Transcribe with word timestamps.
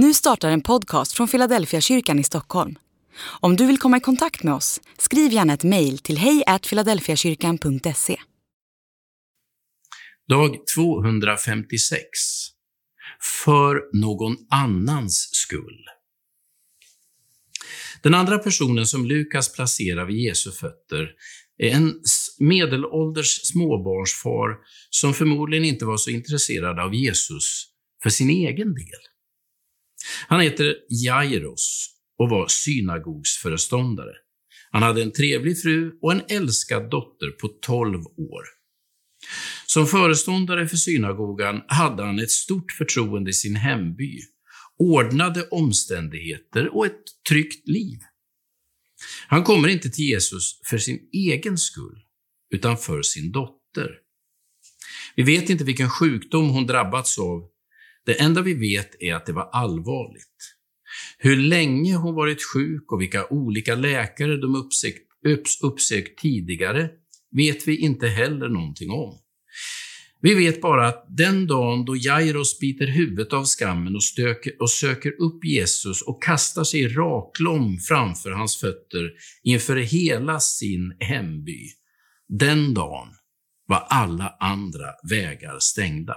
Nu 0.00 0.14
startar 0.14 0.50
en 0.50 0.60
podcast 0.60 1.12
från 1.12 1.28
Philadelphia 1.28 1.80
kyrkan 1.80 2.18
i 2.18 2.24
Stockholm. 2.24 2.78
Om 3.40 3.56
du 3.56 3.66
vill 3.66 3.78
komma 3.78 3.96
i 3.96 4.00
kontakt 4.00 4.42
med 4.42 4.54
oss, 4.54 4.80
skriv 4.98 5.32
gärna 5.32 5.54
ett 5.54 5.64
mejl 5.64 5.98
till 5.98 6.18
hejfiladelfiakyrkan.se. 6.18 8.16
Dag 10.28 10.56
256. 10.76 12.00
För 13.44 13.96
någon 14.00 14.36
annans 14.50 15.28
skull. 15.32 15.84
Den 18.02 18.14
andra 18.14 18.38
personen 18.38 18.86
som 18.86 19.06
Lukas 19.06 19.52
placerar 19.52 20.06
vid 20.06 20.16
Jesu 20.16 20.52
fötter 20.52 21.10
är 21.58 21.70
en 21.70 22.00
medelålders 22.38 23.40
småbarnsfar 23.42 24.56
som 24.90 25.14
förmodligen 25.14 25.64
inte 25.64 25.84
var 25.84 25.96
så 25.96 26.10
intresserad 26.10 26.78
av 26.80 26.94
Jesus 26.94 27.66
för 28.02 28.10
sin 28.10 28.30
egen 28.30 28.74
del. 28.74 29.17
Han 30.28 30.40
heter 30.40 30.74
Jairos 30.88 31.90
och 32.18 32.30
var 32.30 32.46
synagogsföreståndare. 32.48 34.12
Han 34.70 34.82
hade 34.82 35.02
en 35.02 35.12
trevlig 35.12 35.62
fru 35.62 35.98
och 36.02 36.12
en 36.12 36.22
älskad 36.28 36.90
dotter 36.90 37.30
på 37.30 37.48
12 37.48 38.00
år. 38.06 38.42
Som 39.66 39.86
föreståndare 39.86 40.68
för 40.68 40.76
synagogan 40.76 41.62
hade 41.68 42.02
han 42.02 42.18
ett 42.18 42.30
stort 42.30 42.72
förtroende 42.72 43.30
i 43.30 43.32
sin 43.32 43.56
hemby, 43.56 44.20
ordnade 44.78 45.48
omständigheter 45.48 46.76
och 46.76 46.86
ett 46.86 47.02
tryggt 47.28 47.68
liv. 47.68 47.98
Han 49.28 49.44
kommer 49.44 49.68
inte 49.68 49.90
till 49.90 50.04
Jesus 50.04 50.60
för 50.70 50.78
sin 50.78 51.00
egen 51.12 51.58
skull, 51.58 51.98
utan 52.54 52.78
för 52.78 53.02
sin 53.02 53.32
dotter. 53.32 53.90
Vi 55.16 55.22
vet 55.22 55.50
inte 55.50 55.64
vilken 55.64 55.90
sjukdom 55.90 56.48
hon 56.48 56.66
drabbats 56.66 57.18
av. 57.18 57.48
Det 58.08 58.20
enda 58.20 58.42
vi 58.42 58.54
vet 58.54 59.02
är 59.02 59.14
att 59.14 59.26
det 59.26 59.32
var 59.32 59.48
allvarligt. 59.52 60.54
Hur 61.18 61.36
länge 61.36 61.96
hon 61.96 62.14
varit 62.14 62.42
sjuk 62.42 62.92
och 62.92 63.00
vilka 63.00 63.26
olika 63.26 63.74
läkare 63.74 64.36
de 64.36 64.54
uppsökt, 64.54 64.98
uppsökt 65.62 66.18
tidigare 66.18 66.90
vet 67.36 67.68
vi 67.68 67.76
inte 67.76 68.08
heller 68.08 68.48
någonting 68.48 68.90
om. 68.90 69.18
Vi 70.20 70.34
vet 70.34 70.60
bara 70.60 70.88
att 70.88 71.06
den 71.08 71.46
dagen 71.46 71.84
då 71.84 71.96
Jairus 71.96 72.58
biter 72.58 72.86
huvudet 72.86 73.32
av 73.32 73.44
skammen 73.44 73.96
och, 73.96 74.04
stöker, 74.04 74.52
och 74.62 74.70
söker 74.70 75.22
upp 75.22 75.44
Jesus 75.44 76.02
och 76.02 76.22
kastar 76.22 76.64
sig 76.64 76.88
raklång 76.88 77.78
framför 77.78 78.30
hans 78.30 78.56
fötter 78.56 79.12
inför 79.42 79.76
hela 79.76 80.40
sin 80.40 80.96
hemby, 81.00 81.68
den 82.28 82.74
dagen 82.74 83.08
var 83.66 83.86
alla 83.88 84.36
andra 84.40 84.86
vägar 85.10 85.58
stängda. 85.60 86.16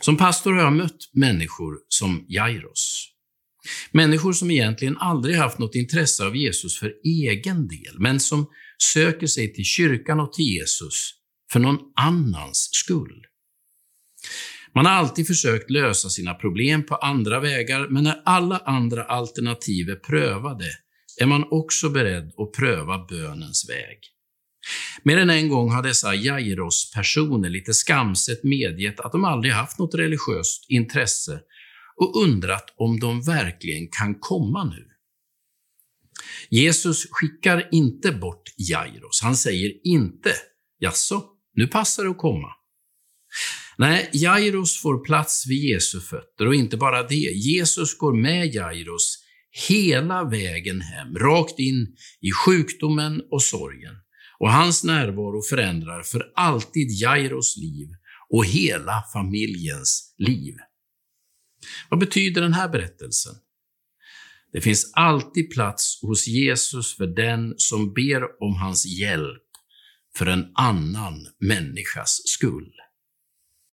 Som 0.00 0.16
pastor 0.16 0.52
har 0.52 0.62
jag 0.62 0.72
mött 0.72 1.10
människor 1.12 1.74
som 1.88 2.26
Jairos. 2.28 3.08
Människor 3.90 4.32
som 4.32 4.50
egentligen 4.50 4.98
aldrig 4.98 5.36
haft 5.36 5.58
något 5.58 5.74
intresse 5.74 6.26
av 6.26 6.36
Jesus 6.36 6.78
för 6.78 6.92
egen 7.04 7.68
del, 7.68 7.98
men 7.98 8.20
som 8.20 8.46
söker 8.94 9.26
sig 9.26 9.54
till 9.54 9.64
kyrkan 9.64 10.20
och 10.20 10.32
till 10.32 10.44
Jesus 10.44 11.10
för 11.52 11.60
någon 11.60 11.78
annans 11.96 12.68
skull. 12.72 13.22
Man 14.74 14.86
har 14.86 14.92
alltid 14.92 15.26
försökt 15.26 15.70
lösa 15.70 16.08
sina 16.08 16.34
problem 16.34 16.86
på 16.86 16.94
andra 16.94 17.40
vägar, 17.40 17.88
men 17.88 18.04
när 18.04 18.22
alla 18.24 18.58
andra 18.58 19.04
alternativ 19.04 19.90
är 19.90 19.96
prövade 19.96 20.66
är 21.20 21.26
man 21.26 21.44
också 21.50 21.90
beredd 21.90 22.32
att 22.36 22.52
pröva 22.52 23.06
bönens 23.08 23.70
väg. 23.70 23.98
Mer 25.02 25.16
än 25.16 25.30
en 25.30 25.48
gång 25.48 25.70
har 25.70 25.82
dessa 25.82 26.14
Jairos-personer 26.14 27.48
lite 27.48 27.74
skamset 27.74 28.44
medgett 28.44 29.00
att 29.00 29.12
de 29.12 29.24
aldrig 29.24 29.54
haft 29.54 29.78
något 29.78 29.94
religiöst 29.94 30.66
intresse 30.68 31.40
och 31.96 32.22
undrat 32.22 32.74
om 32.76 33.00
de 33.00 33.22
verkligen 33.22 33.88
kan 33.88 34.14
komma 34.20 34.64
nu. 34.64 34.86
Jesus 36.50 37.06
skickar 37.10 37.68
inte 37.72 38.12
bort 38.12 38.42
Jairos. 38.56 39.20
Han 39.22 39.36
säger 39.36 39.86
inte 39.86 40.32
”Jaså, 40.78 41.24
nu 41.54 41.66
passar 41.66 42.04
det 42.04 42.10
att 42.10 42.18
komma”. 42.18 42.48
Nej, 43.78 44.10
Jairos 44.12 44.80
får 44.80 45.04
plats 45.04 45.46
vid 45.48 45.64
Jesu 45.64 46.00
fötter 46.00 46.46
och 46.46 46.54
inte 46.54 46.76
bara 46.76 47.02
det. 47.02 47.14
Jesus 47.14 47.98
går 47.98 48.12
med 48.12 48.54
Jairos 48.54 49.18
hela 49.68 50.24
vägen 50.24 50.80
hem, 50.80 51.14
rakt 51.14 51.58
in 51.58 51.96
i 52.20 52.30
sjukdomen 52.32 53.22
och 53.30 53.42
sorgen. 53.42 53.94
Och 54.42 54.52
hans 54.52 54.84
närvaro 54.84 55.42
förändrar 55.42 56.02
för 56.02 56.32
alltid 56.34 56.90
Jairos 56.90 57.56
liv 57.56 57.88
och 58.28 58.46
hela 58.46 59.04
familjens 59.12 60.14
liv. 60.18 60.54
Vad 61.88 62.00
betyder 62.00 62.42
den 62.42 62.52
här 62.52 62.68
berättelsen? 62.68 63.34
Det 64.52 64.60
finns 64.60 64.92
alltid 64.94 65.50
plats 65.50 66.02
hos 66.02 66.26
Jesus 66.26 66.96
för 66.96 67.06
den 67.06 67.54
som 67.56 67.94
ber 67.94 68.42
om 68.42 68.56
hans 68.56 68.86
hjälp 68.86 69.42
för 70.16 70.26
en 70.26 70.52
annan 70.54 71.28
människas 71.38 72.22
skull. 72.24 72.72